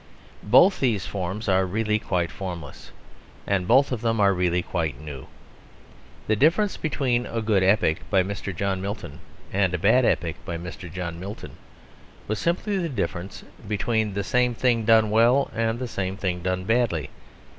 Both 0.41 0.79
these 0.79 1.05
forms 1.05 1.47
are 1.47 1.63
really 1.63 1.99
quite 1.99 2.31
formless, 2.31 2.89
and 3.45 3.67
both 3.67 3.91
of 3.91 4.01
them 4.01 4.19
are 4.19 4.33
really 4.33 4.63
quite 4.63 4.99
new. 4.99 5.27
The 6.25 6.35
difference 6.35 6.75
between 6.75 7.27
a 7.27 7.39
good 7.39 7.61
epic 7.61 8.01
by 8.09 8.23
Mr. 8.23 8.51
John 8.55 8.81
Milton 8.81 9.19
and 9.53 9.75
a 9.75 9.77
bad 9.77 10.03
epic 10.03 10.37
by 10.43 10.57
Mr. 10.57 10.91
John 10.91 11.17
Smith 11.21 11.51
was 12.27 12.39
simply 12.39 12.79
the 12.79 12.89
difference 12.89 13.43
between 13.67 14.15
the 14.15 14.23
same 14.23 14.55
thing 14.55 14.85
done 14.85 15.11
well 15.11 15.51
and 15.53 15.77
the 15.77 15.87
same 15.87 16.17
thing 16.17 16.41
done 16.41 16.63
badly. 16.63 17.11